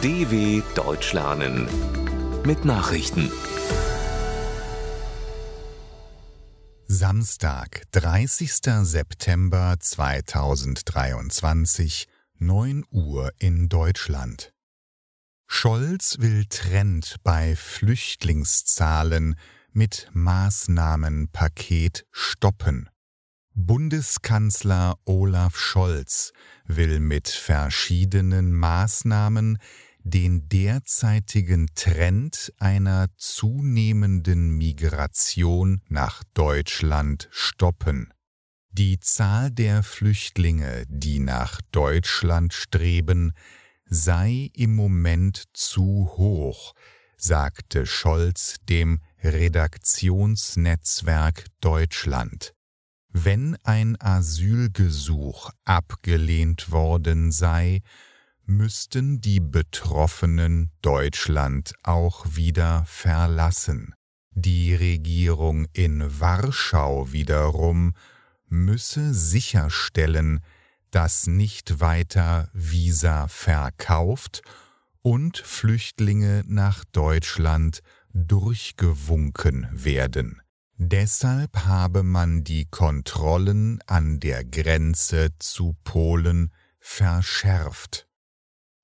[0.00, 1.66] DW Deutsch lernen
[2.44, 3.32] mit Nachrichten.
[6.86, 8.52] Samstag, 30.
[8.82, 12.06] September 2023,
[12.38, 14.52] 9 Uhr in Deutschland.
[15.48, 19.34] Scholz will Trend bei Flüchtlingszahlen
[19.72, 22.88] mit Maßnahmenpaket stoppen.
[23.54, 26.32] Bundeskanzler Olaf Scholz
[26.66, 29.58] will mit verschiedenen Maßnahmen
[30.08, 38.12] den derzeitigen Trend einer zunehmenden Migration nach Deutschland stoppen.
[38.70, 43.32] Die Zahl der Flüchtlinge, die nach Deutschland streben,
[43.84, 46.72] sei im Moment zu hoch,
[47.16, 52.54] sagte Scholz dem Redaktionsnetzwerk Deutschland.
[53.10, 57.80] Wenn ein Asylgesuch abgelehnt worden sei,
[58.48, 63.92] müssten die Betroffenen Deutschland auch wieder verlassen.
[64.32, 67.92] Die Regierung in Warschau wiederum
[68.48, 70.40] müsse sicherstellen,
[70.90, 74.40] dass nicht weiter Visa verkauft
[75.02, 77.80] und Flüchtlinge nach Deutschland
[78.14, 80.40] durchgewunken werden.
[80.78, 88.07] Deshalb habe man die Kontrollen an der Grenze zu Polen verschärft.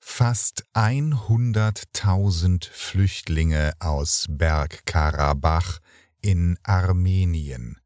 [0.06, 5.80] Fast 100.000 Flüchtlinge aus Bergkarabach
[6.20, 7.80] in Armenien,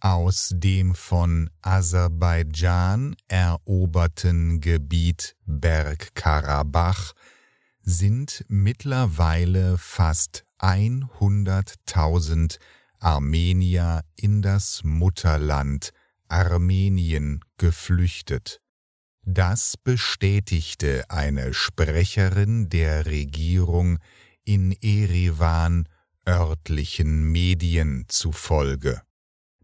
[0.00, 7.12] aus dem von Aserbaidschan eroberten Gebiet Bergkarabach
[7.82, 12.58] sind mittlerweile fast 100.000
[12.98, 15.90] Armenier in das Mutterland
[16.28, 18.62] Armenien geflüchtet.
[19.30, 23.98] Das bestätigte eine Sprecherin der Regierung
[24.42, 25.86] in Erivan
[26.26, 29.02] örtlichen Medien zufolge.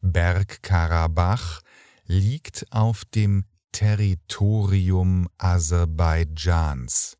[0.02, 1.62] Bergkarabach
[2.04, 7.16] liegt auf dem Territorium Aserbaidschans.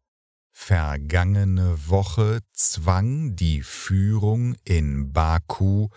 [0.53, 5.89] Vergangene Woche zwang die Führung in Baku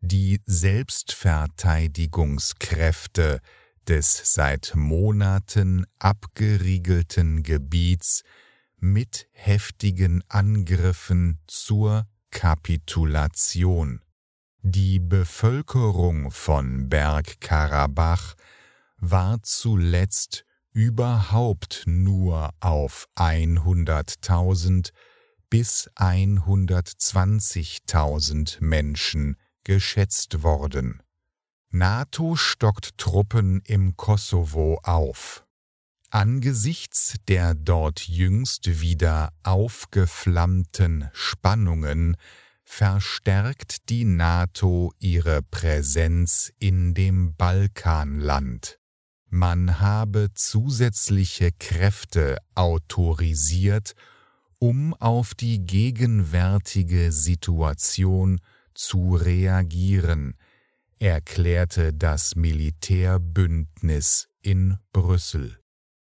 [0.00, 3.42] die Selbstverteidigungskräfte
[3.88, 8.22] des seit Monaten abgeriegelten Gebiets
[8.78, 14.00] mit heftigen Angriffen zur Kapitulation.
[14.62, 18.34] Die Bevölkerung von Bergkarabach
[18.96, 24.90] war zuletzt überhaupt nur auf 100.000
[25.48, 31.03] bis 120.000 Menschen geschätzt worden.
[31.76, 35.44] NATO stockt Truppen im Kosovo auf.
[36.08, 42.16] Angesichts der dort jüngst wieder aufgeflammten Spannungen
[42.62, 48.78] verstärkt die NATO ihre Präsenz in dem Balkanland.
[49.28, 53.94] Man habe zusätzliche Kräfte autorisiert,
[54.60, 58.40] um auf die gegenwärtige Situation
[58.74, 60.36] zu reagieren,
[61.04, 65.60] erklärte das Militärbündnis in Brüssel.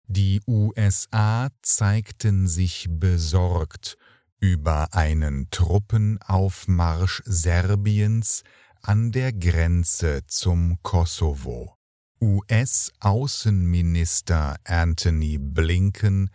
[0.07, 3.97] Die USA zeigten sich besorgt
[4.41, 8.43] über einen Truppenaufmarsch Serbiens
[8.83, 11.79] an der Grenze zum Kosovo.
[12.21, 16.29] US-Außenminister Anthony Blinken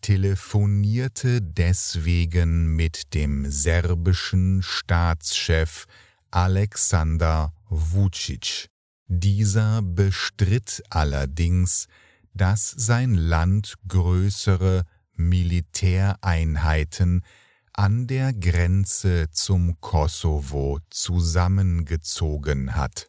[0.00, 5.86] telefonierte deswegen mit dem serbischen Staatschef
[6.32, 8.68] Alexander Vucic.
[9.06, 11.88] Dieser bestritt allerdings,
[12.34, 14.84] dass sein Land größere
[15.14, 17.24] Militäreinheiten
[17.72, 23.08] an der Grenze zum Kosovo zusammengezogen hat.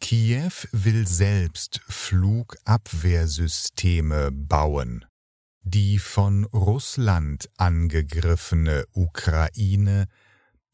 [0.00, 5.04] Kiew will selbst Flugabwehrsysteme bauen.
[5.62, 10.06] Die von Russland angegriffene Ukraine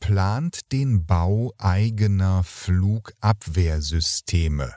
[0.01, 4.75] plant den Bau eigener Flugabwehrsysteme.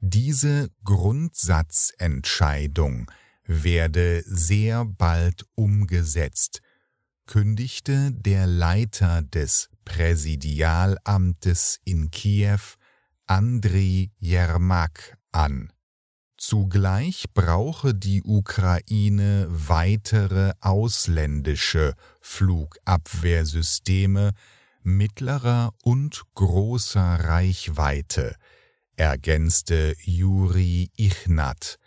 [0.00, 3.10] Diese Grundsatzentscheidung
[3.44, 6.60] werde sehr bald umgesetzt,
[7.26, 12.58] kündigte der Leiter des Präsidialamtes in Kiew,
[13.26, 15.72] Andriy Jermak, an.
[16.36, 24.34] Zugleich brauche die Ukraine weitere ausländische Flugabwehrsysteme
[24.96, 28.34] mittlerer und großer Reichweite,
[28.96, 31.78] ergänzte Juri Ichnat,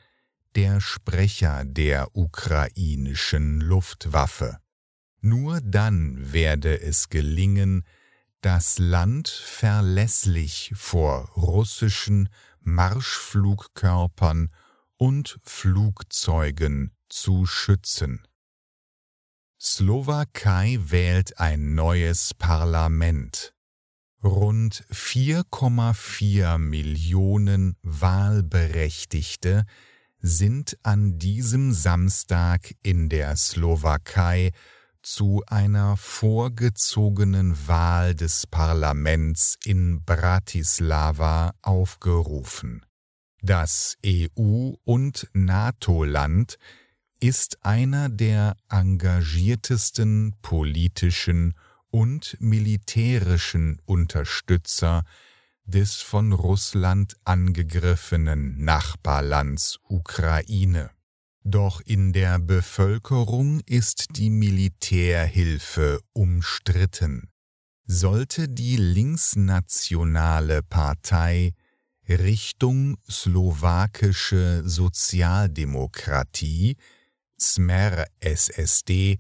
[0.56, 4.58] der Sprecher der ukrainischen Luftwaffe.
[5.22, 7.84] Nur dann werde es gelingen,
[8.42, 12.30] das Land verlässlich vor russischen
[12.62, 14.50] Marschflugkörpern
[14.98, 18.26] und Flugzeugen zu schützen.
[19.64, 23.54] Slowakei wählt ein neues Parlament.
[24.24, 29.68] Rund 4,4 Millionen Wahlberechtigte
[30.18, 34.50] sind an diesem Samstag in der Slowakei
[35.04, 42.84] zu einer vorgezogenen Wahl des Parlaments in Bratislava aufgerufen.
[43.44, 46.58] Das EU- und NATO-Land
[47.22, 51.54] ist einer der engagiertesten politischen
[51.92, 55.04] und militärischen Unterstützer
[55.66, 60.90] des von Russland angegriffenen Nachbarlands Ukraine.
[61.44, 67.30] Doch in der Bevölkerung ist die Militärhilfe umstritten.
[67.86, 71.54] Sollte die linksnationale Partei
[72.08, 76.78] Richtung slowakische Sozialdemokratie
[77.42, 79.18] Smer SSD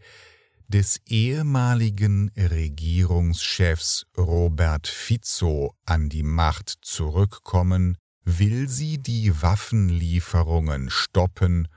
[0.68, 11.68] des ehemaligen Regierungschefs Robert Fico an die Macht zurückkommen, will sie die Waffenlieferungen stoppen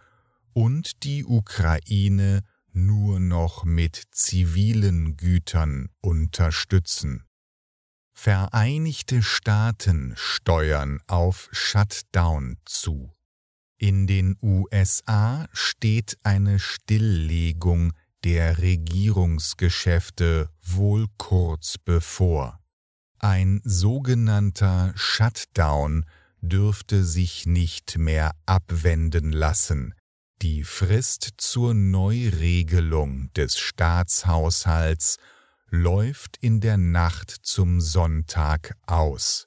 [0.52, 2.43] und die Ukraine
[2.73, 7.25] nur noch mit zivilen Gütern unterstützen.
[8.12, 13.13] Vereinigte Staaten steuern auf Shutdown zu.
[13.78, 17.92] In den USA steht eine Stilllegung
[18.24, 22.60] der Regierungsgeschäfte wohl kurz bevor.
[23.18, 26.06] Ein sogenannter Shutdown
[26.40, 29.94] dürfte sich nicht mehr abwenden lassen,
[30.42, 35.16] die Frist zur Neuregelung des Staatshaushalts
[35.68, 39.46] läuft in der Nacht zum Sonntag aus.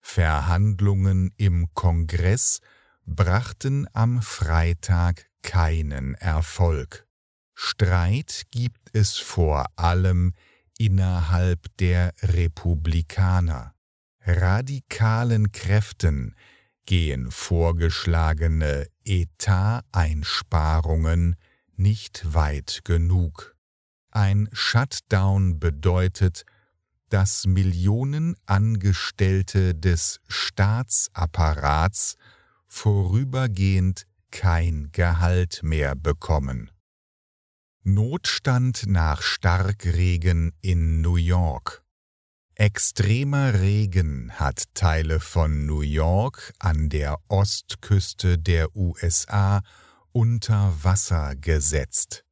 [0.00, 2.60] Verhandlungen im Kongress
[3.14, 7.06] brachten am Freitag keinen Erfolg.
[7.54, 10.32] Streit gibt es vor allem
[10.78, 13.74] innerhalb der Republikaner.
[14.22, 16.34] Radikalen Kräften
[16.86, 21.36] gehen vorgeschlagene Etateinsparungen
[21.76, 23.54] nicht weit genug.
[24.10, 26.44] Ein Shutdown bedeutet,
[27.08, 32.16] dass Millionen Angestellte des Staatsapparats
[32.70, 36.70] vorübergehend kein Gehalt mehr bekommen.
[37.82, 41.82] Notstand nach Starkregen in New York.
[42.54, 49.62] Extremer Regen hat Teile von New York an der Ostküste der USA
[50.12, 52.24] unter Wasser gesetzt.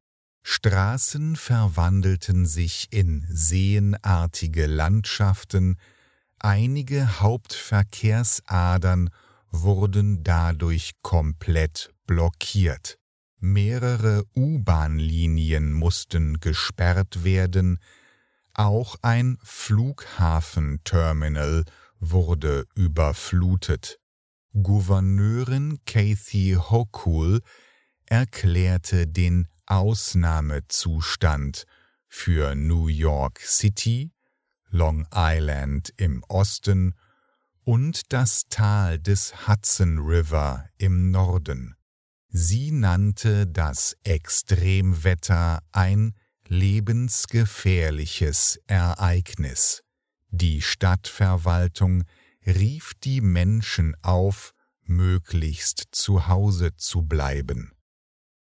[0.43, 5.77] Straßen verwandelten sich in seenartige Landschaften,
[6.37, 9.09] einige Hauptverkehrsadern
[9.51, 12.99] wurden dadurch komplett blockiert.
[13.39, 17.79] Mehrere U-Bahn-Linien mussten gesperrt werden,
[18.53, 21.65] auch ein Flughafenterminal
[21.99, 23.99] wurde überflutet.
[24.53, 27.41] Gouverneurin Kathy Hochul
[28.07, 31.65] erklärte den Ausnahmezustand
[32.07, 34.11] für New York City,
[34.69, 36.95] Long Island im Osten
[37.69, 41.75] und das Tal des Hudson River im Norden.
[42.29, 46.15] Sie nannte das Extremwetter ein
[46.47, 49.83] lebensgefährliches Ereignis.
[50.29, 52.05] Die Stadtverwaltung
[52.43, 57.73] rief die Menschen auf, möglichst zu Hause zu bleiben.